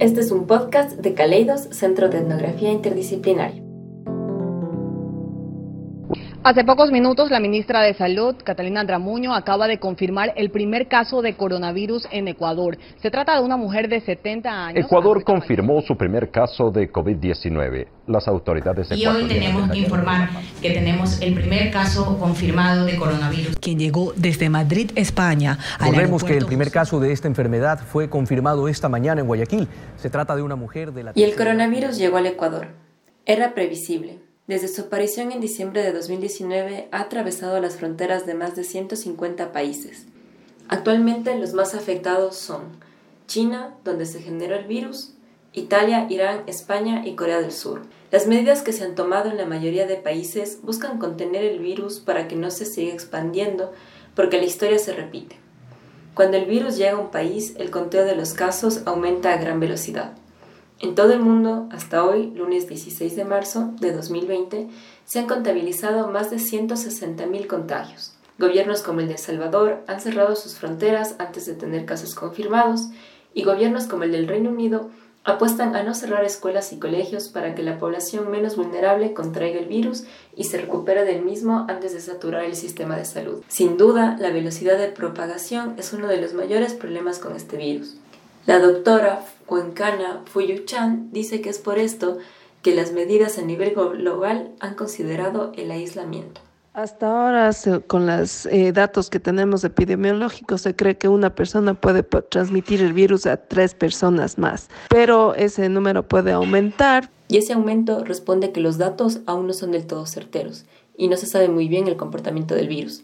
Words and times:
Este 0.00 0.22
es 0.22 0.30
un 0.32 0.46
podcast 0.46 0.92
de 0.92 1.12
Caleidos, 1.12 1.68
Centro 1.72 2.08
de 2.08 2.20
Etnografía 2.20 2.72
Interdisciplinaria. 2.72 3.69
Hace 6.42 6.64
pocos 6.64 6.90
minutos, 6.90 7.30
la 7.30 7.38
ministra 7.38 7.82
de 7.82 7.92
Salud, 7.92 8.34
Catalina 8.42 8.80
Andramuño, 8.80 9.34
acaba 9.34 9.68
de 9.68 9.78
confirmar 9.78 10.32
el 10.36 10.50
primer 10.50 10.88
caso 10.88 11.20
de 11.20 11.36
coronavirus 11.36 12.08
en 12.10 12.28
Ecuador. 12.28 12.78
Se 13.02 13.10
trata 13.10 13.36
de 13.36 13.44
una 13.44 13.58
mujer 13.58 13.90
de 13.90 14.00
70 14.00 14.48
años. 14.48 14.86
Ecuador 14.86 15.22
confirmó 15.22 15.82
su 15.82 15.98
primer 15.98 16.30
caso 16.30 16.70
de 16.70 16.90
COVID-19. 16.90 17.88
Las 18.06 18.26
autoridades 18.26 18.90
Y 18.90 19.04
hoy 19.04 19.28
tenemos 19.28 19.70
que 19.70 19.78
informar 19.80 20.30
que 20.62 20.70
tenemos 20.70 21.20
el 21.20 21.34
primer 21.34 21.70
caso 21.70 22.18
confirmado 22.18 22.86
de 22.86 22.96
coronavirus. 22.96 23.58
Quien 23.58 23.78
llegó 23.78 24.14
desde 24.16 24.48
Madrid, 24.48 24.92
España. 24.94 25.58
Recordemos 25.78 26.24
que 26.24 26.38
el 26.38 26.46
primer 26.46 26.70
caso 26.70 27.00
de 27.00 27.12
esta 27.12 27.28
enfermedad 27.28 27.80
fue 27.80 28.08
confirmado 28.08 28.66
esta 28.66 28.88
mañana 28.88 29.20
en 29.20 29.26
Guayaquil. 29.26 29.68
Se 29.96 30.08
trata 30.08 30.34
de 30.34 30.40
una 30.40 30.56
mujer 30.56 30.94
de 30.94 31.02
la... 31.04 31.12
Y 31.14 31.22
el 31.22 31.36
coronavirus 31.36 31.98
llegó 31.98 32.16
al 32.16 32.24
Ecuador. 32.24 32.68
Era 33.26 33.52
previsible. 33.52 34.29
Desde 34.46 34.68
su 34.68 34.82
aparición 34.82 35.32
en 35.32 35.40
diciembre 35.40 35.82
de 35.82 35.92
2019 35.92 36.88
ha 36.90 37.00
atravesado 37.00 37.60
las 37.60 37.76
fronteras 37.76 38.26
de 38.26 38.34
más 38.34 38.56
de 38.56 38.64
150 38.64 39.52
países. 39.52 40.06
Actualmente 40.68 41.36
los 41.38 41.52
más 41.52 41.74
afectados 41.74 42.36
son 42.36 42.62
China, 43.26 43.74
donde 43.84 44.06
se 44.06 44.20
generó 44.20 44.56
el 44.56 44.66
virus, 44.66 45.14
Italia, 45.52 46.06
Irán, 46.08 46.42
España 46.46 47.06
y 47.06 47.14
Corea 47.16 47.40
del 47.40 47.52
Sur. 47.52 47.82
Las 48.12 48.26
medidas 48.26 48.62
que 48.62 48.72
se 48.72 48.84
han 48.84 48.94
tomado 48.94 49.30
en 49.30 49.36
la 49.36 49.46
mayoría 49.46 49.86
de 49.86 49.96
países 49.96 50.58
buscan 50.62 50.98
contener 50.98 51.44
el 51.44 51.58
virus 51.58 51.98
para 51.98 52.28
que 52.28 52.36
no 52.36 52.50
se 52.50 52.66
siga 52.66 52.92
expandiendo, 52.92 53.72
porque 54.14 54.38
la 54.38 54.44
historia 54.44 54.78
se 54.78 54.92
repite. 54.92 55.36
Cuando 56.14 56.36
el 56.36 56.44
virus 56.44 56.76
llega 56.76 56.92
a 56.92 57.00
un 57.00 57.10
país, 57.10 57.54
el 57.56 57.70
conteo 57.70 58.04
de 58.04 58.14
los 58.14 58.32
casos 58.32 58.82
aumenta 58.84 59.32
a 59.32 59.38
gran 59.38 59.58
velocidad. 59.58 60.12
En 60.82 60.94
todo 60.94 61.12
el 61.12 61.20
mundo, 61.20 61.68
hasta 61.70 62.04
hoy, 62.06 62.32
lunes 62.34 62.66
16 62.66 63.14
de 63.14 63.26
marzo 63.26 63.74
de 63.80 63.92
2020, 63.92 64.68
se 65.04 65.18
han 65.18 65.26
contabilizado 65.26 66.08
más 66.08 66.30
de 66.30 66.38
160.000 66.38 67.46
contagios. 67.46 68.14
Gobiernos 68.38 68.80
como 68.80 69.00
el 69.00 69.08
de 69.08 69.12
El 69.12 69.18
Salvador 69.18 69.84
han 69.86 70.00
cerrado 70.00 70.34
sus 70.36 70.54
fronteras 70.54 71.16
antes 71.18 71.44
de 71.44 71.52
tener 71.52 71.84
casos 71.84 72.14
confirmados 72.14 72.88
y 73.34 73.44
gobiernos 73.44 73.88
como 73.88 74.04
el 74.04 74.12
del 74.12 74.26
Reino 74.26 74.48
Unido 74.48 74.88
apuestan 75.22 75.76
a 75.76 75.82
no 75.82 75.92
cerrar 75.92 76.24
escuelas 76.24 76.72
y 76.72 76.78
colegios 76.78 77.28
para 77.28 77.54
que 77.54 77.62
la 77.62 77.78
población 77.78 78.30
menos 78.30 78.56
vulnerable 78.56 79.12
contraiga 79.12 79.60
el 79.60 79.66
virus 79.66 80.04
y 80.34 80.44
se 80.44 80.56
recupere 80.56 81.04
del 81.04 81.22
mismo 81.22 81.66
antes 81.68 81.92
de 81.92 82.00
saturar 82.00 82.44
el 82.44 82.56
sistema 82.56 82.96
de 82.96 83.04
salud. 83.04 83.42
Sin 83.48 83.76
duda, 83.76 84.16
la 84.18 84.30
velocidad 84.30 84.78
de 84.78 84.88
propagación 84.88 85.74
es 85.76 85.92
uno 85.92 86.08
de 86.08 86.22
los 86.22 86.32
mayores 86.32 86.72
problemas 86.72 87.18
con 87.18 87.36
este 87.36 87.58
virus. 87.58 87.98
La 88.46 88.58
doctora 88.58 89.24
Cuencana 89.46 90.22
Fuyuchan 90.24 91.10
dice 91.12 91.40
que 91.40 91.50
es 91.50 91.58
por 91.58 91.78
esto 91.78 92.18
que 92.62 92.74
las 92.74 92.92
medidas 92.92 93.38
a 93.38 93.42
nivel 93.42 93.74
global 93.74 94.50
han 94.60 94.74
considerado 94.74 95.52
el 95.56 95.70
aislamiento. 95.70 96.40
Hasta 96.72 97.06
ahora, 97.08 97.50
con 97.88 98.06
los 98.06 98.46
eh, 98.46 98.72
datos 98.72 99.10
que 99.10 99.18
tenemos 99.18 99.64
epidemiológicos, 99.64 100.62
se 100.62 100.76
cree 100.76 100.96
que 100.96 101.08
una 101.08 101.34
persona 101.34 101.74
puede 101.74 102.02
transmitir 102.02 102.80
el 102.80 102.92
virus 102.92 103.26
a 103.26 103.36
tres 103.36 103.74
personas 103.74 104.38
más, 104.38 104.68
pero 104.88 105.34
ese 105.34 105.68
número 105.68 106.06
puede 106.06 106.32
aumentar. 106.32 107.10
Y 107.28 107.38
ese 107.38 107.54
aumento 107.54 108.04
responde 108.04 108.52
que 108.52 108.60
los 108.60 108.78
datos 108.78 109.20
aún 109.26 109.48
no 109.48 109.52
son 109.52 109.72
del 109.72 109.86
todo 109.86 110.06
certeros 110.06 110.64
y 110.96 111.08
no 111.08 111.16
se 111.16 111.26
sabe 111.26 111.48
muy 111.48 111.66
bien 111.68 111.88
el 111.88 111.96
comportamiento 111.96 112.54
del 112.54 112.68
virus. 112.68 113.02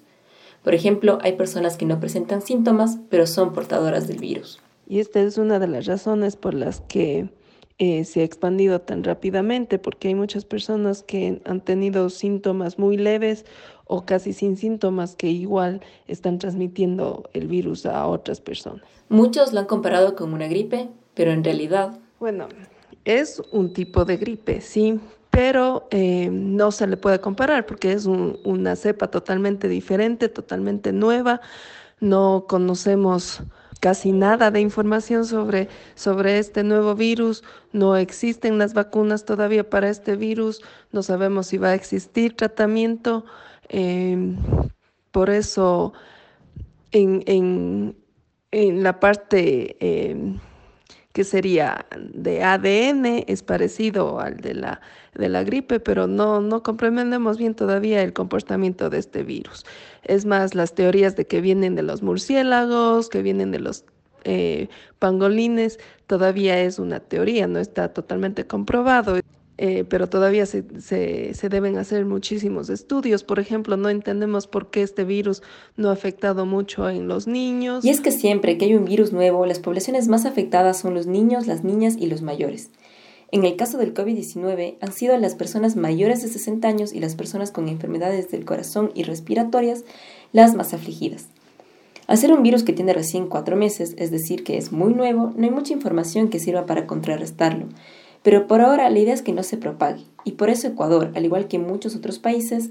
Por 0.62 0.74
ejemplo, 0.74 1.18
hay 1.22 1.32
personas 1.32 1.76
que 1.76 1.86
no 1.86 1.98
presentan 1.98 2.42
síntomas, 2.42 2.98
pero 3.10 3.26
son 3.26 3.52
portadoras 3.52 4.06
del 4.06 4.18
virus. 4.18 4.60
Y 4.86 5.00
esta 5.00 5.20
es 5.20 5.36
una 5.38 5.58
de 5.58 5.68
las 5.68 5.86
razones 5.86 6.36
por 6.36 6.54
las 6.54 6.80
que 6.82 7.28
eh, 7.78 8.04
se 8.04 8.20
ha 8.20 8.24
expandido 8.24 8.80
tan 8.80 9.04
rápidamente, 9.04 9.78
porque 9.78 10.08
hay 10.08 10.14
muchas 10.14 10.44
personas 10.44 11.02
que 11.02 11.42
han 11.44 11.60
tenido 11.60 12.08
síntomas 12.08 12.78
muy 12.78 12.96
leves 12.96 13.44
o 13.84 14.06
casi 14.06 14.32
sin 14.32 14.56
síntomas 14.56 15.14
que 15.16 15.28
igual 15.28 15.80
están 16.06 16.38
transmitiendo 16.38 17.28
el 17.34 17.48
virus 17.48 17.84
a 17.84 18.06
otras 18.06 18.40
personas. 18.40 18.82
Muchos 19.08 19.52
lo 19.52 19.60
han 19.60 19.66
comparado 19.66 20.16
con 20.16 20.32
una 20.32 20.48
gripe, 20.48 20.88
pero 21.14 21.32
en 21.32 21.44
realidad... 21.44 21.98
Bueno, 22.18 22.48
es 23.04 23.42
un 23.52 23.72
tipo 23.72 24.04
de 24.04 24.16
gripe, 24.16 24.60
sí, 24.60 24.98
pero 25.30 25.86
eh, 25.90 26.30
no 26.32 26.72
se 26.72 26.86
le 26.86 26.96
puede 26.96 27.20
comparar 27.20 27.66
porque 27.66 27.92
es 27.92 28.06
una 28.06 28.74
cepa 28.74 29.08
totalmente 29.08 29.68
diferente, 29.68 30.30
totalmente 30.30 30.92
nueva. 30.92 31.42
No 32.00 32.46
conocemos 32.48 33.42
casi 33.80 34.12
nada 34.12 34.50
de 34.50 34.60
información 34.60 35.24
sobre, 35.24 35.68
sobre 35.94 36.38
este 36.38 36.62
nuevo 36.64 36.94
virus, 36.94 37.44
no 37.72 37.96
existen 37.96 38.58
las 38.58 38.74
vacunas 38.74 39.24
todavía 39.24 39.68
para 39.68 39.88
este 39.88 40.16
virus, 40.16 40.62
no 40.92 41.02
sabemos 41.02 41.48
si 41.48 41.58
va 41.58 41.68
a 41.68 41.74
existir 41.74 42.36
tratamiento, 42.36 43.24
em, 43.68 44.36
por 45.10 45.30
eso 45.30 45.92
en, 46.92 47.22
en, 47.26 47.96
en 48.50 48.82
la 48.82 48.98
parte 49.00 49.76
em, 49.80 50.38
que 51.16 51.24
sería 51.24 51.86
de 51.96 52.44
ADN, 52.44 53.24
es 53.26 53.42
parecido 53.42 54.20
al 54.20 54.36
de 54.36 54.52
la, 54.52 54.82
de 55.14 55.30
la 55.30 55.44
gripe, 55.44 55.80
pero 55.80 56.06
no, 56.06 56.42
no 56.42 56.62
comprendemos 56.62 57.38
bien 57.38 57.54
todavía 57.54 58.02
el 58.02 58.12
comportamiento 58.12 58.90
de 58.90 58.98
este 58.98 59.22
virus. 59.22 59.64
Es 60.02 60.26
más, 60.26 60.54
las 60.54 60.74
teorías 60.74 61.16
de 61.16 61.26
que 61.26 61.40
vienen 61.40 61.74
de 61.74 61.82
los 61.82 62.02
murciélagos, 62.02 63.08
que 63.08 63.22
vienen 63.22 63.50
de 63.50 63.60
los 63.60 63.86
eh, 64.24 64.68
pangolines, 64.98 65.78
todavía 66.06 66.60
es 66.60 66.78
una 66.78 67.00
teoría, 67.00 67.46
no 67.46 67.60
está 67.60 67.94
totalmente 67.94 68.46
comprobado. 68.46 69.18
Eh, 69.58 69.84
pero 69.88 70.08
todavía 70.08 70.44
se, 70.44 70.64
se, 70.80 71.48
deben 71.48 71.78
hacer 71.78 72.04
muchísimos 72.04 72.68
estudios. 72.68 73.24
Por 73.24 73.38
ejemplo, 73.38 73.78
no 73.78 73.88
entendemos 73.88 74.46
por 74.46 74.70
qué 74.70 74.82
este 74.82 75.04
virus 75.04 75.42
no 75.76 75.88
ha 75.88 75.92
afectado 75.92 76.44
mucho 76.44 76.90
en 76.90 77.08
los 77.08 77.26
niños. 77.26 77.82
Y 77.84 77.88
es 77.88 78.00
que 78.00 78.10
siempre 78.10 78.58
que 78.58 78.66
hay 78.66 78.74
un 78.74 78.84
virus 78.84 79.12
nuevo, 79.12 79.46
las 79.46 79.58
poblaciones 79.58 80.08
más 80.08 80.26
afectadas 80.26 80.78
son 80.78 80.92
los 80.92 81.06
niños, 81.06 81.46
las 81.46 81.64
niñas 81.64 81.96
y 81.98 82.06
los 82.06 82.20
mayores. 82.20 82.68
En 83.32 83.44
el 83.44 83.56
caso 83.56 83.78
del 83.78 83.94
COVID-19 83.94 84.76
han 84.80 84.92
sido 84.92 85.16
las 85.16 85.34
personas 85.34 85.74
mayores 85.74 86.22
de 86.22 86.28
60 86.28 86.68
años 86.68 86.92
y 86.92 87.00
las 87.00 87.16
personas 87.16 87.50
con 87.50 87.68
enfermedades 87.68 88.30
del 88.30 88.44
corazón 88.44 88.92
y 88.94 89.04
respiratorias 89.04 89.84
las 90.32 90.54
más 90.54 90.74
afligidas. 90.74 91.28
Al 92.06 92.18
ser 92.18 92.30
un 92.30 92.42
virus 92.44 92.62
que 92.62 92.72
tiene 92.72 92.92
recién 92.92 93.26
cuatro 93.26 93.56
meses, 93.56 93.94
es 93.98 94.12
decir, 94.12 94.44
que 94.44 94.58
es 94.58 94.70
muy 94.70 94.94
nuevo, 94.94 95.32
no 95.34 95.44
hay 95.44 95.50
mucha 95.50 95.72
información 95.72 96.28
que 96.28 96.38
sirva 96.38 96.66
para 96.66 96.86
contrarrestarlo 96.86 97.66
pero 98.26 98.48
por 98.48 98.60
ahora 98.60 98.90
la 98.90 98.98
idea 98.98 99.14
es 99.14 99.22
que 99.22 99.32
no 99.32 99.44
se 99.44 99.56
propague 99.56 100.02
y 100.24 100.32
por 100.32 100.50
eso 100.50 100.66
Ecuador, 100.66 101.12
al 101.14 101.24
igual 101.24 101.46
que 101.46 101.60
muchos 101.60 101.94
otros 101.94 102.18
países, 102.18 102.70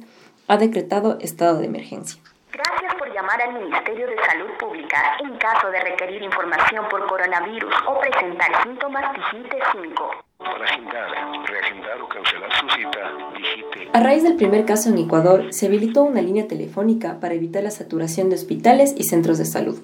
ha 0.50 0.58
decretado 0.58 1.18
estado 1.22 1.60
de 1.60 1.68
emergencia. 1.68 2.22
Gracias 2.52 2.94
por 2.96 3.08
llamar 3.14 3.42
al 3.42 3.54
Ministerio 3.54 4.06
de 4.06 4.18
Salud 4.28 4.50
Pública. 4.60 4.98
En 5.24 5.38
caso 5.38 5.72
de 5.72 5.80
requerir 5.80 6.22
información 6.24 6.84
por 6.92 7.08
coronavirus 7.08 7.74
o 7.88 7.98
presentar 8.02 8.64
síntomas, 8.64 9.06
digite 9.16 9.58
5. 9.72 10.10
Para 10.40 10.66
agendar, 10.66 11.10
reagendar 11.48 12.02
o 12.02 12.10
cancelar 12.10 12.52
su 12.52 12.70
cita, 12.72 13.14
digite. 13.38 13.90
A 13.94 14.00
raíz 14.02 14.24
del 14.24 14.36
primer 14.36 14.66
caso 14.66 14.90
en 14.90 14.98
Ecuador, 14.98 15.54
se 15.54 15.68
habilitó 15.68 16.04
una 16.04 16.22
línea 16.22 16.50
telefónica 16.50 17.22
para 17.22 17.34
evitar 17.34 17.64
la 17.64 17.72
saturación 17.72 18.28
de 18.28 18.36
hospitales 18.36 18.94
y 18.98 19.04
centros 19.04 19.38
de 19.38 19.46
salud. 19.46 19.80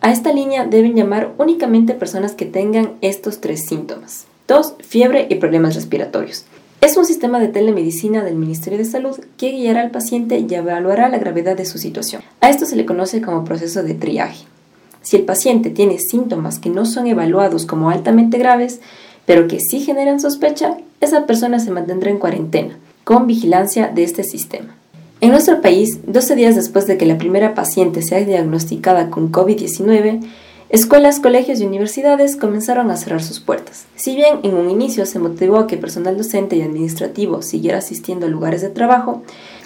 A 0.00 0.10
esta 0.10 0.32
línea 0.32 0.64
deben 0.64 0.94
llamar 0.96 1.32
únicamente 1.36 1.92
personas 1.92 2.34
que 2.34 2.46
tengan 2.46 2.96
estos 3.02 3.42
tres 3.42 3.66
síntomas. 3.66 4.29
Tos, 4.50 4.74
fiebre 4.80 5.28
y 5.30 5.36
problemas 5.36 5.76
respiratorios. 5.76 6.44
Es 6.80 6.96
un 6.96 7.04
sistema 7.04 7.38
de 7.38 7.46
telemedicina 7.46 8.24
del 8.24 8.34
Ministerio 8.34 8.78
de 8.78 8.84
Salud 8.84 9.16
que 9.36 9.52
guiará 9.52 9.82
al 9.82 9.92
paciente 9.92 10.40
y 10.40 10.52
evaluará 10.52 11.08
la 11.08 11.18
gravedad 11.18 11.56
de 11.56 11.64
su 11.64 11.78
situación. 11.78 12.22
A 12.40 12.50
esto 12.50 12.66
se 12.66 12.74
le 12.74 12.84
conoce 12.84 13.22
como 13.22 13.44
proceso 13.44 13.84
de 13.84 13.94
triaje. 13.94 14.44
Si 15.02 15.14
el 15.14 15.22
paciente 15.22 15.70
tiene 15.70 16.00
síntomas 16.00 16.58
que 16.58 16.68
no 16.68 16.84
son 16.84 17.06
evaluados 17.06 17.64
como 17.64 17.90
altamente 17.90 18.38
graves, 18.38 18.80
pero 19.24 19.46
que 19.46 19.60
sí 19.60 19.82
generan 19.82 20.18
sospecha, 20.18 20.78
esa 21.00 21.26
persona 21.26 21.60
se 21.60 21.70
mantendrá 21.70 22.10
en 22.10 22.18
cuarentena, 22.18 22.76
con 23.04 23.28
vigilancia 23.28 23.86
de 23.86 24.02
este 24.02 24.24
sistema. 24.24 24.74
En 25.20 25.30
nuestro 25.30 25.60
país, 25.60 26.00
12 26.08 26.34
días 26.34 26.56
después 26.56 26.88
de 26.88 26.98
que 26.98 27.06
la 27.06 27.18
primera 27.18 27.54
paciente 27.54 28.02
sea 28.02 28.18
diagnosticada 28.24 29.10
con 29.10 29.30
COVID-19, 29.30 30.26
Escuelas, 30.70 31.18
colegios 31.18 31.60
y 31.60 31.66
universidades 31.66 32.36
comenzaron 32.36 32.92
a 32.92 32.96
cerrar 32.96 33.24
sus 33.24 33.40
puertas. 33.40 33.86
Si 33.96 34.14
bien 34.14 34.38
en 34.44 34.54
un 34.54 34.70
inicio 34.70 35.04
se 35.04 35.18
motivó 35.18 35.56
a 35.56 35.66
que 35.66 35.76
personal 35.76 36.16
docente 36.16 36.54
y 36.54 36.62
administrativo 36.62 37.42
siguiera 37.42 37.78
asistiendo 37.78 38.26
a 38.26 38.28
lugares 38.28 38.62
de 38.62 38.68
trabajo, 38.68 39.22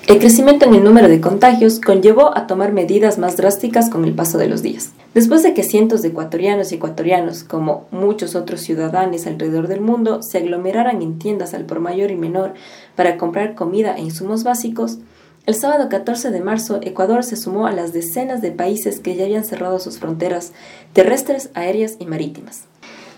el 0.06 0.18
crecimiento 0.18 0.64
en 0.64 0.72
el 0.72 0.82
número 0.82 1.10
de 1.10 1.20
contagios 1.20 1.78
conllevó 1.78 2.34
a 2.34 2.46
tomar 2.46 2.72
medidas 2.72 3.18
más 3.18 3.36
drásticas 3.36 3.90
con 3.90 4.06
el 4.06 4.14
paso 4.14 4.38
de 4.38 4.48
los 4.48 4.62
días. 4.62 4.92
Después 5.12 5.42
de 5.42 5.52
que 5.52 5.62
cientos 5.62 6.00
de 6.00 6.08
ecuatorianos 6.08 6.72
y 6.72 6.76
ecuatorianos, 6.76 7.44
como 7.44 7.86
muchos 7.90 8.34
otros 8.34 8.62
ciudadanos 8.62 9.26
alrededor 9.26 9.68
del 9.68 9.82
mundo, 9.82 10.22
se 10.22 10.38
aglomeraran 10.38 11.02
en 11.02 11.18
tiendas 11.18 11.52
al 11.52 11.66
por 11.66 11.80
mayor 11.80 12.12
y 12.12 12.16
menor 12.16 12.54
para 12.96 13.18
comprar 13.18 13.54
comida 13.54 13.94
e 13.98 14.00
insumos 14.00 14.42
básicos, 14.42 15.00
el 15.46 15.54
sábado 15.54 15.88
14 15.88 16.30
de 16.30 16.40
marzo, 16.40 16.80
Ecuador 16.82 17.22
se 17.22 17.36
sumó 17.36 17.66
a 17.66 17.72
las 17.72 17.92
decenas 17.92 18.40
de 18.40 18.50
países 18.50 19.00
que 19.00 19.14
ya 19.14 19.24
habían 19.24 19.44
cerrado 19.44 19.78
sus 19.78 19.98
fronteras 19.98 20.52
terrestres, 20.92 21.50
aéreas 21.54 21.96
y 21.98 22.06
marítimas. 22.06 22.64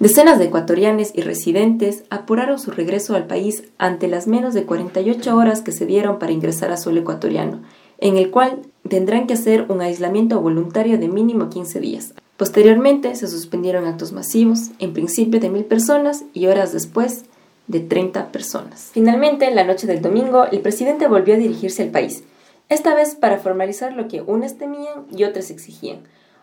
Decenas 0.01 0.39
de 0.39 0.47
ecuatorianos 0.47 1.13
y 1.15 1.23
residentes 1.23 2.05
apuraron 2.11 2.59
su 2.59 2.71
regreso 2.71 3.15
al 3.15 3.27
país 3.27 3.65
ante 3.79 4.09
las 4.09 4.27
menos 4.27 4.53
de 4.55 4.65
48 4.65 5.35
horas 5.37 5.63
que 5.63 5.73
se 5.73 5.87
dieron 5.87 6.19
para 6.19 6.33
ingresar 6.33 6.71
a 6.71 6.77
suelo 6.77 7.01
ecuatoriano, 7.01 7.63
en 7.99 8.17
el 8.17 8.31
cual 8.31 8.61
tendrán 8.89 9.27
que 9.27 9.35
hacer 9.35 9.67
un 9.71 9.81
aislamiento 9.81 10.41
voluntario 10.41 10.99
de 10.99 11.09
mínimo 11.09 11.49
15 11.49 11.81
días. 11.81 12.13
Posteriormente 12.37 13.15
se 13.15 13.29
suspendieron 13.29 13.87
actos 13.87 14.13
masivos, 14.13 14.71
en 14.79 14.93
principio 14.93 15.41
de 15.41 15.49
mil 15.49 15.65
personas 15.65 16.25
y 16.35 16.47
horas 16.47 16.73
después 16.73 17.25
de 17.67 17.81
30 17.81 18.29
personas. 18.33 18.91
Finalmente, 18.93 19.47
en 19.47 19.55
la 19.55 19.65
noche 19.65 19.87
del 19.87 20.03
domingo, 20.03 20.45
el 20.45 20.61
presidente 20.61 21.09
volvió 21.09 21.35
a 21.35 21.39
dirigirse 21.39 21.83
al 21.83 21.91
país, 21.91 22.25
esta 22.69 22.95
vez 22.95 23.15
para 23.15 23.39
formalizar 23.39 23.93
lo 23.93 24.09
que 24.09 24.23
unas 24.23 24.59
temían 24.59 25.07
y 25.17 25.25
otras 25.25 25.51
exigían, 25.51 25.99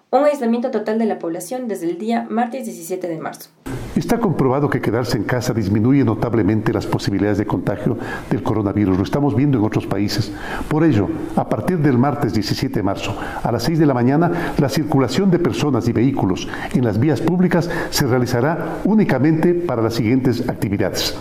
un 0.10 0.24
aislamiento 0.24 0.72
total 0.72 1.00
de 1.00 1.06
la 1.06 1.20
población 1.20 1.68
desde 1.68 1.90
el 1.90 1.98
día 1.98 2.26
martes 2.30 2.66
17 2.66 3.08
de 3.08 3.18
marzo. 3.18 3.50
Está 3.96 4.18
comprobado 4.18 4.72
que 4.72 4.82
quedarse 4.82 5.18
en 5.18 5.24
casa 5.24 5.54
disminuye 5.54 6.04
notablemente 6.04 6.74
las 6.74 6.88
posibilidades 6.88 7.38
de 7.38 7.46
contagio 7.46 7.96
del 8.28 8.42
coronavirus. 8.42 8.98
Lo 8.98 9.04
estamos 9.04 9.36
viendo 9.36 9.60
en 9.60 9.64
otros 9.64 9.86
países. 9.86 10.32
Por 10.68 10.84
ello, 10.84 11.08
a 11.36 11.48
partir 11.48 11.78
del 11.78 12.00
martes 12.00 12.34
17 12.34 12.74
de 12.74 12.84
marzo 12.84 13.16
a 13.44 13.52
las 13.52 13.62
6 13.64 13.78
de 13.78 13.86
la 13.86 13.94
mañana, 13.94 14.56
la 14.58 14.70
circulación 14.70 15.30
de 15.30 15.38
personas 15.38 15.88
y 15.88 15.94
vehículos 15.94 16.48
en 16.74 16.84
las 16.84 17.00
vías 17.00 17.22
públicas 17.22 17.70
se 17.92 18.08
realizará 18.08 18.80
únicamente 18.84 19.54
para 19.54 19.84
las 19.84 19.94
siguientes 19.94 20.50
actividades. 20.50 21.16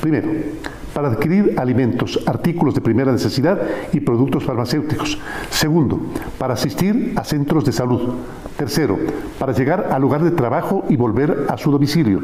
Primero, 0.00 0.30
para 0.94 1.08
adquirir 1.08 1.56
alimentos, 1.58 2.20
artículos 2.24 2.74
de 2.74 2.80
primera 2.80 3.12
necesidad 3.12 3.60
y 3.92 4.00
productos 4.00 4.44
farmacéuticos. 4.44 5.18
Segundo, 5.50 6.00
para 6.38 6.54
asistir 6.54 7.12
a 7.16 7.24
centros 7.24 7.64
de 7.64 7.72
salud. 7.72 8.14
Tercero, 8.56 8.98
para 9.38 9.52
llegar 9.52 9.88
al 9.90 10.00
lugar 10.00 10.22
de 10.22 10.30
trabajo 10.30 10.84
y 10.88 10.96
volver 10.96 11.46
a 11.48 11.58
su 11.58 11.70
domicilio. 11.70 12.22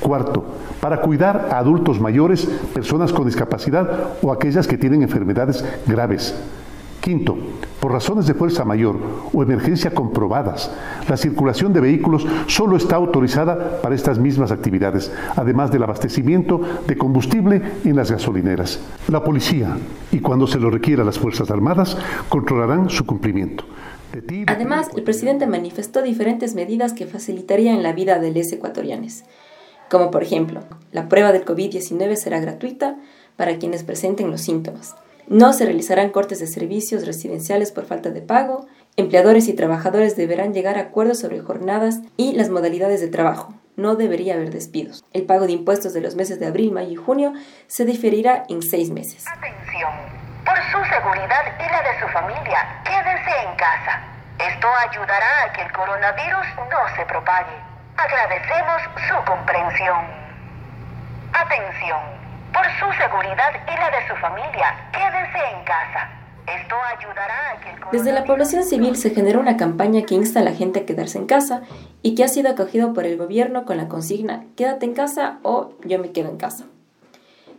Cuarto, 0.00 0.44
para 0.80 1.00
cuidar 1.00 1.48
a 1.50 1.58
adultos 1.58 1.98
mayores, 1.98 2.44
personas 2.74 3.12
con 3.12 3.24
discapacidad 3.24 4.10
o 4.20 4.30
aquellas 4.30 4.66
que 4.66 4.76
tienen 4.76 5.02
enfermedades 5.02 5.64
graves. 5.86 6.34
Quinto, 7.04 7.36
por 7.80 7.92
razones 7.92 8.26
de 8.26 8.32
fuerza 8.32 8.64
mayor 8.64 8.96
o 9.30 9.42
emergencia 9.42 9.92
comprobadas, 9.92 10.70
la 11.06 11.18
circulación 11.18 11.74
de 11.74 11.82
vehículos 11.82 12.26
solo 12.46 12.78
está 12.78 12.96
autorizada 12.96 13.82
para 13.82 13.94
estas 13.94 14.18
mismas 14.18 14.50
actividades, 14.50 15.12
además 15.36 15.70
del 15.70 15.82
abastecimiento 15.82 16.62
de 16.86 16.96
combustible 16.96 17.60
en 17.84 17.94
las 17.94 18.10
gasolineras. 18.10 18.80
La 19.08 19.22
policía, 19.22 19.76
y 20.12 20.20
cuando 20.20 20.46
se 20.46 20.58
lo 20.58 20.70
requiera 20.70 21.04
las 21.04 21.18
Fuerzas 21.18 21.50
Armadas, 21.50 21.94
controlarán 22.30 22.88
su 22.88 23.04
cumplimiento. 23.04 23.66
Además, 24.46 24.88
el 24.96 25.02
presidente 25.02 25.46
manifestó 25.46 26.00
diferentes 26.00 26.54
medidas 26.54 26.94
que 26.94 27.04
facilitarían 27.04 27.82
la 27.82 27.92
vida 27.92 28.18
de 28.18 28.32
los 28.32 28.50
ecuatorianos, 28.50 29.24
como 29.90 30.10
por 30.10 30.22
ejemplo, 30.22 30.62
la 30.90 31.10
prueba 31.10 31.32
del 31.32 31.44
COVID-19 31.44 32.16
será 32.16 32.40
gratuita 32.40 32.96
para 33.36 33.58
quienes 33.58 33.82
presenten 33.82 34.30
los 34.30 34.40
síntomas. 34.40 34.94
No 35.26 35.52
se 35.52 35.64
realizarán 35.64 36.10
cortes 36.10 36.40
de 36.40 36.46
servicios 36.46 37.06
residenciales 37.06 37.72
por 37.72 37.86
falta 37.86 38.10
de 38.10 38.20
pago. 38.20 38.66
Empleadores 38.96 39.48
y 39.48 39.54
trabajadores 39.54 40.16
deberán 40.16 40.52
llegar 40.52 40.76
a 40.76 40.82
acuerdos 40.82 41.20
sobre 41.20 41.40
jornadas 41.40 42.00
y 42.16 42.32
las 42.32 42.50
modalidades 42.50 43.00
de 43.00 43.08
trabajo. 43.08 43.54
No 43.76 43.96
debería 43.96 44.34
haber 44.34 44.50
despidos. 44.50 45.04
El 45.12 45.24
pago 45.24 45.46
de 45.46 45.52
impuestos 45.52 45.94
de 45.94 46.00
los 46.00 46.14
meses 46.14 46.38
de 46.38 46.46
abril, 46.46 46.72
mayo 46.72 46.92
y 46.92 46.96
junio 46.96 47.32
se 47.66 47.84
diferirá 47.84 48.44
en 48.48 48.62
seis 48.62 48.90
meses. 48.90 49.24
Atención. 49.26 49.90
Por 50.44 50.56
su 50.70 50.78
seguridad 50.90 51.44
y 51.58 51.72
la 51.72 51.82
de 51.82 52.00
su 52.00 52.06
familia, 52.12 52.82
quédese 52.84 53.48
en 53.48 53.56
casa. 53.56 54.00
Esto 54.38 54.68
ayudará 54.90 55.44
a 55.44 55.52
que 55.52 55.62
el 55.62 55.72
coronavirus 55.72 56.46
no 56.70 56.96
se 56.96 57.04
propague. 57.06 57.56
Agradecemos 57.96 58.82
su 59.08 59.24
comprensión. 59.24 60.04
Atención. 61.32 62.13
Por 62.54 62.64
su 62.78 62.86
seguridad 62.96 63.50
y 63.66 63.76
la 63.76 63.90
de 63.90 64.06
su 64.06 64.14
familia, 64.14 64.88
quédese 64.92 65.38
en 65.58 65.64
casa. 65.64 66.08
Esto 66.46 66.76
ayudará 66.96 67.50
a 67.50 67.60
que 67.60 67.96
Desde 67.96 68.12
la 68.12 68.22
población 68.24 68.62
civil 68.62 68.96
se 68.96 69.10
generó 69.10 69.40
una 69.40 69.56
campaña 69.56 70.02
que 70.02 70.14
insta 70.14 70.38
a 70.38 70.44
la 70.44 70.52
gente 70.52 70.80
a 70.80 70.86
quedarse 70.86 71.18
en 71.18 71.26
casa 71.26 71.62
y 72.02 72.14
que 72.14 72.22
ha 72.22 72.28
sido 72.28 72.50
acogido 72.50 72.92
por 72.92 73.06
el 73.06 73.16
gobierno 73.16 73.64
con 73.64 73.76
la 73.76 73.88
consigna 73.88 74.44
quédate 74.54 74.86
en 74.86 74.94
casa 74.94 75.40
o 75.42 75.72
yo 75.84 75.98
me 75.98 76.12
quedo 76.12 76.30
en 76.30 76.36
casa. 76.36 76.66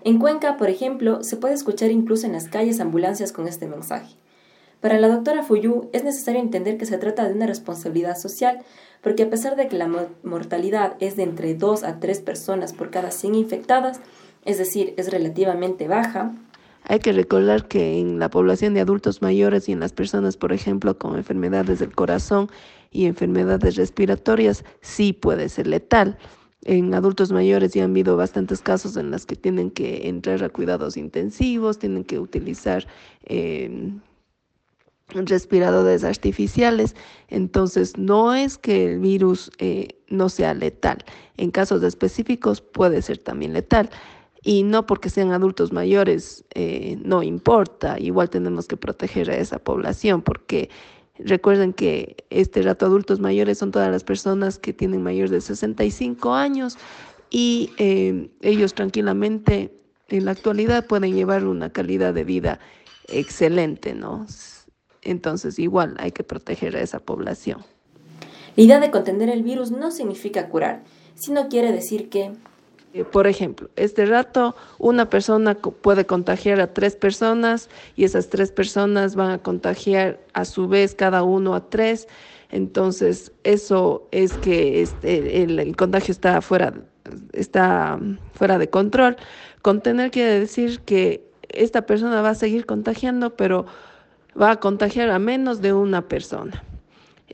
En 0.05 0.17
Cuenca, 0.17 0.55
por 0.55 0.69
ejemplo, 0.69 1.23
se 1.23 1.35
puede 1.35 1.55
escuchar 1.55 1.91
incluso 1.91 2.25
en 2.25 2.31
las 2.31 2.47
calles 2.47 2.79
ambulancias 2.79 3.33
con 3.33 3.49
este 3.49 3.67
mensaje. 3.67 4.15
Para 4.79 4.99
la 4.99 5.09
doctora 5.09 5.43
Fuyú 5.43 5.89
es 5.91 6.03
necesario 6.03 6.39
entender 6.39 6.77
que 6.77 6.85
se 6.85 6.97
trata 6.99 7.27
de 7.27 7.33
una 7.33 7.47
responsabilidad 7.47 8.17
social, 8.17 8.59
porque 9.01 9.23
a 9.23 9.29
pesar 9.29 9.55
de 9.55 9.67
que 9.67 9.77
la 9.77 9.89
mortalidad 10.23 10.93
es 10.99 11.15
de 11.15 11.23
entre 11.23 11.55
2 11.55 11.83
a 11.83 11.99
3 11.99 12.19
personas 12.21 12.71
por 12.71 12.91
cada 12.91 13.11
100 13.11 13.35
infectadas, 13.35 13.99
es 14.45 14.59
decir, 14.59 14.93
es 14.97 15.11
relativamente 15.11 15.87
baja. 15.87 16.33
Hay 16.83 16.99
que 16.99 17.11
recordar 17.11 17.67
que 17.67 17.99
en 17.99 18.19
la 18.19 18.29
población 18.29 18.75
de 18.75 18.81
adultos 18.81 19.23
mayores 19.23 19.67
y 19.67 19.71
en 19.71 19.79
las 19.79 19.91
personas, 19.91 20.37
por 20.37 20.53
ejemplo, 20.53 20.97
con 20.97 21.17
enfermedades 21.17 21.79
del 21.79 21.93
corazón 21.93 22.49
y 22.91 23.07
enfermedades 23.07 23.75
respiratorias, 23.75 24.63
sí 24.81 25.11
puede 25.11 25.49
ser 25.49 25.65
letal. 25.65 26.17
En 26.63 26.93
adultos 26.93 27.31
mayores 27.31 27.73
ya 27.73 27.83
han 27.83 27.91
habido 27.91 28.17
bastantes 28.17 28.61
casos 28.61 28.97
en 28.97 29.09
los 29.09 29.25
que 29.25 29.35
tienen 29.35 29.71
que 29.71 30.07
entrar 30.07 30.43
a 30.43 30.49
cuidados 30.49 30.95
intensivos, 30.95 31.79
tienen 31.79 32.03
que 32.03 32.19
utilizar 32.19 32.87
eh, 33.23 33.91
respiradores 35.09 36.03
artificiales. 36.03 36.95
Entonces, 37.29 37.97
no 37.97 38.35
es 38.35 38.59
que 38.59 38.85
el 38.93 38.99
virus 38.99 39.51
eh, 39.57 39.99
no 40.09 40.29
sea 40.29 40.53
letal. 40.53 41.03
En 41.37 41.49
casos 41.49 41.81
específicos 41.81 42.61
puede 42.61 43.01
ser 43.01 43.17
también 43.17 43.53
letal 43.53 43.89
y 44.47 44.61
no 44.61 44.85
porque 44.85 45.09
sean 45.09 45.31
adultos 45.31 45.73
mayores 45.73 46.45
eh, 46.53 46.99
no 47.03 47.23
importa, 47.23 47.99
igual 47.99 48.29
tenemos 48.29 48.67
que 48.67 48.77
proteger 48.77 49.31
a 49.31 49.37
esa 49.37 49.57
población 49.57 50.21
porque 50.21 50.69
recuerden 51.17 51.73
que 51.73 52.15
este 52.29 52.61
rato 52.61 52.85
adultos 52.85 53.19
mayores 53.19 53.57
son 53.57 53.71
todas 53.71 53.89
las 53.89 54.03
personas 54.03 54.59
que 54.59 54.71
tienen 54.71 55.01
mayor 55.01 55.29
de 55.29 55.41
65 55.41 56.35
años 56.35 56.77
y 57.31 57.71
eh, 57.79 58.29
ellos 58.41 58.75
tranquilamente 58.75 59.73
en 60.09 60.25
la 60.25 60.31
actualidad 60.31 60.85
pueden 60.85 61.15
llevar 61.15 61.43
una 61.45 61.71
calidad 61.71 62.13
de 62.13 62.23
vida 62.23 62.59
excelente, 63.07 63.95
¿no? 63.95 64.27
Entonces 65.01 65.57
igual 65.57 65.95
hay 65.97 66.11
que 66.11 66.23
proteger 66.23 66.75
a 66.75 66.81
esa 66.81 66.99
población. 66.99 67.65
La 68.55 68.63
idea 68.63 68.79
de 68.79 68.91
contener 68.91 69.29
el 69.29 69.41
virus 69.41 69.71
no 69.71 69.89
significa 69.89 70.49
curar, 70.49 70.83
sino 71.15 71.49
quiere 71.49 71.71
decir 71.71 72.09
que 72.09 72.31
por 73.03 73.27
ejemplo, 73.27 73.69
este 73.75 74.05
rato 74.05 74.55
una 74.79 75.09
persona 75.09 75.55
puede 75.55 76.05
contagiar 76.05 76.61
a 76.61 76.73
tres 76.73 76.95
personas 76.95 77.69
y 77.95 78.05
esas 78.05 78.29
tres 78.29 78.51
personas 78.51 79.15
van 79.15 79.31
a 79.31 79.37
contagiar 79.39 80.19
a 80.33 80.45
su 80.45 80.67
vez 80.67 80.95
cada 80.95 81.23
uno 81.23 81.55
a 81.55 81.69
tres. 81.69 82.07
Entonces, 82.51 83.33
eso 83.43 84.07
es 84.11 84.33
que 84.33 84.81
este, 84.81 85.43
el, 85.43 85.75
contagio 85.75 86.11
está 86.11 86.41
fuera, 86.41 86.73
está 87.33 87.99
fuera 88.33 88.57
de 88.57 88.69
control. 88.69 89.17
Contener 89.61 90.11
quiere 90.11 90.39
decir 90.39 90.79
que 90.81 91.29
esta 91.49 91.85
persona 91.85 92.21
va 92.21 92.29
a 92.29 92.35
seguir 92.35 92.65
contagiando, 92.65 93.35
pero 93.35 93.65
va 94.39 94.51
a 94.51 94.59
contagiar 94.59 95.09
a 95.09 95.19
menos 95.19 95.61
de 95.61 95.73
una 95.73 96.07
persona. 96.07 96.63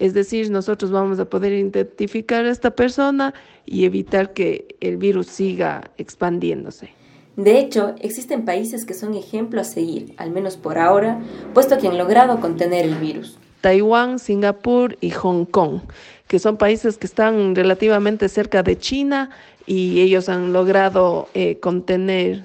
Es 0.01 0.15
decir, 0.15 0.49
nosotros 0.49 0.89
vamos 0.89 1.19
a 1.19 1.25
poder 1.25 1.53
identificar 1.53 2.43
a 2.43 2.49
esta 2.49 2.71
persona 2.71 3.35
y 3.67 3.85
evitar 3.85 4.33
que 4.33 4.75
el 4.79 4.97
virus 4.97 5.27
siga 5.27 5.91
expandiéndose. 5.99 6.89
De 7.35 7.59
hecho, 7.59 7.93
existen 8.01 8.43
países 8.43 8.83
que 8.83 8.95
son 8.95 9.13
ejemplo 9.13 9.61
a 9.61 9.63
seguir, 9.63 10.15
al 10.17 10.31
menos 10.31 10.57
por 10.57 10.79
ahora, 10.79 11.19
puesto 11.53 11.77
que 11.77 11.87
han 11.87 11.99
logrado 11.99 12.39
contener 12.39 12.85
el 12.85 12.95
virus. 12.95 13.37
Taiwán, 13.61 14.17
Singapur 14.17 14.97
y 15.01 15.11
Hong 15.11 15.45
Kong, 15.45 15.81
que 16.27 16.39
son 16.39 16.57
países 16.57 16.97
que 16.97 17.05
están 17.05 17.53
relativamente 17.53 18.27
cerca 18.27 18.63
de 18.63 18.79
China 18.79 19.29
y 19.67 20.01
ellos 20.01 20.29
han 20.29 20.51
logrado 20.51 21.29
eh, 21.35 21.59
contener 21.59 22.43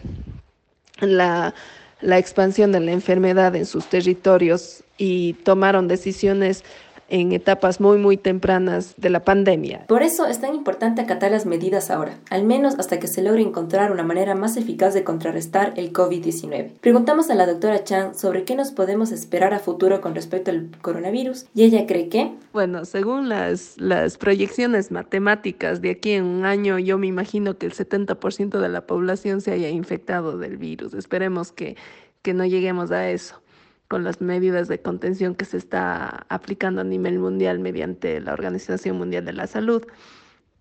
la, 1.01 1.55
la 2.03 2.19
expansión 2.19 2.71
de 2.73 2.81
la 2.81 2.93
enfermedad 2.93 3.57
en 3.57 3.65
sus 3.65 3.87
territorios 3.87 4.85
y 4.99 5.33
tomaron 5.45 5.89
decisiones 5.89 6.65
en 7.09 7.33
etapas 7.33 7.81
muy, 7.81 7.99
muy 7.99 8.17
tempranas 8.17 8.95
de 8.97 9.11
la 9.11 9.25
pandemia. 9.25 9.87
Por 9.87 10.03
eso 10.03 10.27
es 10.27 10.41
tan 10.41 10.55
importante 10.55 11.01
acatar 11.01 11.31
las 11.31 11.47
medidas 11.47 11.91
ahora, 11.91 12.19
al 12.31 12.45
menos 12.45 12.79
hasta 12.79 12.99
que 12.99 13.07
se 13.07 13.23
logre 13.23 13.43
encontrar 13.43 13.93
una 13.93 14.03
manera 14.03 14.35
más 14.35 14.57
eficaz 14.57 14.95
de 14.95 15.05
contrarrestar 15.05 15.75
el 15.77 15.93
COVID-19. 15.93 16.73
Preguntamos 16.81 17.31
a 17.31 17.35
la 17.35 17.47
doctora 17.47 17.85
Chan 17.85 18.15
sobre 18.15 18.45
qué 18.45 18.55
nos 18.55 18.73
podemos 18.73 19.13
esperar 19.13 19.55
a 19.55 19.59
futuro 19.59 20.01
con 20.01 20.15
respecto 20.15 20.51
al 20.51 20.71
coronavirus 20.83 21.47
y 21.55 21.65
ella 21.65 21.87
cree 21.87 22.09
que... 22.09 22.33
Bueno, 22.53 22.85
según 22.85 23.29
las, 23.29 23.75
las 23.79 24.19
proyecciones 24.19 24.91
matemáticas 24.91 25.81
de 25.81 25.91
aquí 25.91 26.13
en 26.13 26.25
un 26.25 26.45
año, 26.45 26.79
yo 26.79 26.99
me 26.99 27.07
imagino 27.07 27.59
que 27.59 27.67
el 27.67 27.73
70% 27.73 28.59
de 28.59 28.69
la 28.69 28.87
población 28.87 29.41
se 29.41 29.53
haya 29.53 29.69
infectado 29.69 30.39
del 30.39 30.57
virus. 30.57 30.95
Esperemos 30.95 31.53
que, 31.53 31.77
que 32.23 32.35
no 32.35 32.45
lleguemos 32.45 32.91
a 32.91 33.11
eso 33.11 33.41
con 33.89 34.05
las 34.05 34.21
medidas 34.21 34.69
de 34.69 34.81
contención 34.81 35.35
que 35.35 35.45
se 35.45 35.57
está 35.57 36.27
aplicando 36.29 36.81
a 36.81 36.85
nivel 36.85 37.19
mundial 37.19 37.59
mediante 37.59 38.21
la 38.21 38.33
Organización 38.33 38.99
Mundial 38.99 39.25
de 39.25 39.33
la 39.33 39.47
Salud. 39.47 39.87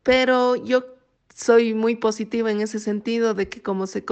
pero 0.04 0.56
yo 0.56 0.86
soy 1.36 1.74
muy 1.74 1.96
positiva 1.98 2.50
en 2.50 2.62
ese 2.62 2.80
sentido 2.80 3.34
de 3.34 3.50
que 3.50 3.62
como 3.62 3.88
se, 3.88 4.06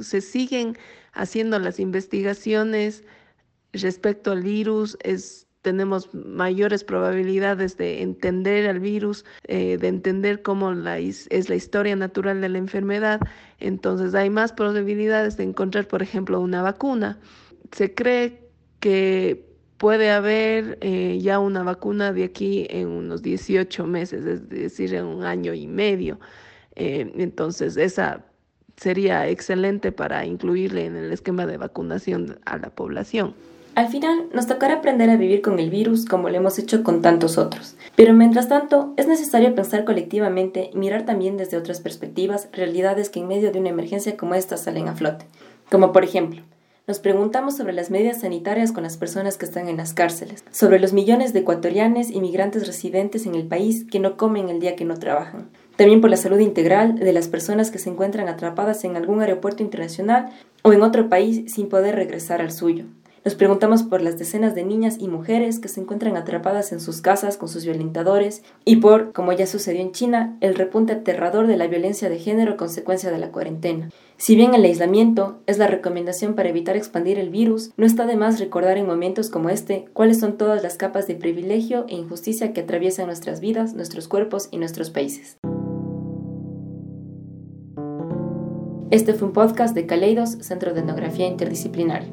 se 0.00 0.20
siguen 0.20 0.78
haciendo 1.12 1.58
las 1.58 1.80
investigaciones 1.80 3.04
respecto 3.72 4.30
al 4.30 4.42
virus, 4.42 4.96
es, 5.02 5.48
tenemos 5.62 6.14
mayores 6.14 6.84
probabilidades 6.84 7.76
de 7.76 8.02
entender 8.02 8.68
al 8.68 8.78
virus, 8.78 9.24
eh, 9.44 9.76
de 9.76 9.88
entender 9.88 10.42
cómo 10.42 10.72
la, 10.72 10.98
es 10.98 11.48
la 11.48 11.56
historia 11.56 11.96
natural 11.96 12.40
de 12.40 12.48
la 12.48 12.58
enfermedad. 12.58 13.20
Entonces 13.58 14.14
hay 14.14 14.30
más 14.30 14.52
probabilidades 14.52 15.36
de 15.36 15.44
encontrar, 15.44 15.88
por 15.88 16.02
ejemplo, 16.02 16.40
una 16.40 16.62
vacuna. 16.62 17.18
Se 17.72 17.92
cree 17.92 18.47
que 18.80 19.48
puede 19.78 20.10
haber 20.10 20.78
eh, 20.80 21.18
ya 21.20 21.38
una 21.38 21.62
vacuna 21.62 22.12
de 22.12 22.24
aquí 22.24 22.66
en 22.68 22.88
unos 22.88 23.22
18 23.22 23.86
meses, 23.86 24.26
es 24.26 24.48
decir, 24.48 24.94
en 24.94 25.06
un 25.06 25.24
año 25.24 25.54
y 25.54 25.66
medio. 25.66 26.18
Eh, 26.74 27.12
entonces, 27.16 27.76
esa 27.76 28.24
sería 28.76 29.28
excelente 29.28 29.92
para 29.92 30.24
incluirle 30.24 30.86
en 30.86 30.96
el 30.96 31.12
esquema 31.12 31.46
de 31.46 31.56
vacunación 31.56 32.38
a 32.44 32.58
la 32.58 32.70
población. 32.70 33.34
Al 33.74 33.88
final, 33.88 34.28
nos 34.34 34.48
tocará 34.48 34.74
aprender 34.74 35.08
a 35.08 35.16
vivir 35.16 35.40
con 35.40 35.60
el 35.60 35.70
virus 35.70 36.04
como 36.04 36.28
lo 36.28 36.36
hemos 36.36 36.58
hecho 36.58 36.82
con 36.82 37.00
tantos 37.00 37.38
otros. 37.38 37.76
Pero 37.94 38.12
mientras 38.12 38.48
tanto, 38.48 38.92
es 38.96 39.06
necesario 39.06 39.54
pensar 39.54 39.84
colectivamente 39.84 40.70
y 40.72 40.76
mirar 40.76 41.06
también 41.06 41.36
desde 41.36 41.56
otras 41.56 41.80
perspectivas 41.80 42.48
realidades 42.52 43.08
que 43.08 43.20
en 43.20 43.28
medio 43.28 43.52
de 43.52 43.60
una 43.60 43.68
emergencia 43.68 44.16
como 44.16 44.34
esta 44.34 44.56
salen 44.56 44.88
a 44.88 44.96
flote. 44.96 45.26
Como 45.70 45.92
por 45.92 46.02
ejemplo, 46.02 46.42
nos 46.88 47.00
preguntamos 47.00 47.54
sobre 47.54 47.74
las 47.74 47.90
medidas 47.90 48.22
sanitarias 48.22 48.72
con 48.72 48.82
las 48.82 48.96
personas 48.96 49.36
que 49.36 49.44
están 49.44 49.68
en 49.68 49.76
las 49.76 49.92
cárceles, 49.92 50.42
sobre 50.50 50.80
los 50.80 50.94
millones 50.94 51.34
de 51.34 51.40
ecuatorianos 51.40 52.10
y 52.10 52.18
migrantes 52.20 52.66
residentes 52.66 53.26
en 53.26 53.34
el 53.34 53.46
país 53.46 53.84
que 53.84 54.00
no 54.00 54.16
comen 54.16 54.48
el 54.48 54.58
día 54.58 54.74
que 54.74 54.86
no 54.86 54.96
trabajan, 54.96 55.50
también 55.76 56.00
por 56.00 56.08
la 56.08 56.16
salud 56.16 56.38
integral 56.38 56.98
de 56.98 57.12
las 57.12 57.28
personas 57.28 57.70
que 57.70 57.78
se 57.78 57.90
encuentran 57.90 58.26
atrapadas 58.26 58.84
en 58.84 58.96
algún 58.96 59.20
aeropuerto 59.20 59.62
internacional 59.62 60.30
o 60.62 60.72
en 60.72 60.80
otro 60.80 61.10
país 61.10 61.52
sin 61.52 61.68
poder 61.68 61.94
regresar 61.94 62.40
al 62.40 62.52
suyo. 62.52 62.86
Nos 63.28 63.34
preguntamos 63.34 63.82
por 63.82 64.00
las 64.00 64.18
decenas 64.18 64.54
de 64.54 64.64
niñas 64.64 64.96
y 64.98 65.06
mujeres 65.06 65.58
que 65.58 65.68
se 65.68 65.82
encuentran 65.82 66.16
atrapadas 66.16 66.72
en 66.72 66.80
sus 66.80 67.02
casas 67.02 67.36
con 67.36 67.50
sus 67.50 67.62
violentadores 67.66 68.42
y 68.64 68.76
por, 68.76 69.12
como 69.12 69.34
ya 69.34 69.46
sucedió 69.46 69.82
en 69.82 69.92
China, 69.92 70.38
el 70.40 70.54
repunte 70.54 70.94
aterrador 70.94 71.46
de 71.46 71.58
la 71.58 71.66
violencia 71.66 72.08
de 72.08 72.18
género 72.18 72.56
consecuencia 72.56 73.10
de 73.10 73.18
la 73.18 73.30
cuarentena. 73.30 73.90
Si 74.16 74.34
bien 74.34 74.54
el 74.54 74.64
aislamiento 74.64 75.40
es 75.44 75.58
la 75.58 75.66
recomendación 75.66 76.36
para 76.36 76.48
evitar 76.48 76.74
expandir 76.74 77.18
el 77.18 77.28
virus, 77.28 77.70
no 77.76 77.84
está 77.84 78.06
de 78.06 78.16
más 78.16 78.40
recordar 78.40 78.78
en 78.78 78.86
momentos 78.86 79.28
como 79.28 79.50
este 79.50 79.84
cuáles 79.92 80.20
son 80.20 80.38
todas 80.38 80.62
las 80.62 80.78
capas 80.78 81.06
de 81.06 81.14
privilegio 81.14 81.84
e 81.86 81.96
injusticia 81.96 82.54
que 82.54 82.62
atraviesan 82.62 83.08
nuestras 83.08 83.40
vidas, 83.40 83.74
nuestros 83.74 84.08
cuerpos 84.08 84.48
y 84.50 84.56
nuestros 84.56 84.88
países. 84.88 85.36
Este 88.90 89.12
fue 89.12 89.28
un 89.28 89.34
podcast 89.34 89.74
de 89.74 89.84
Caleidos, 89.84 90.30
Centro 90.40 90.72
de 90.72 90.80
Etnografía 90.80 91.26
Interdisciplinaria. 91.26 92.08